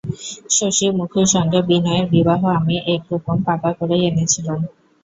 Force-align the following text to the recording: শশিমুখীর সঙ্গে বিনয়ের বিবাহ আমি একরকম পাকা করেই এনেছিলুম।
শশিমুখীর 0.51 1.27
সঙ্গে 1.33 1.59
বিনয়ের 1.67 2.05
বিবাহ 2.13 2.41
আমি 2.57 2.75
একরকম 2.93 3.37
পাকা 3.47 3.71
করেই 3.79 4.03
এনেছিলুম। 4.09 4.59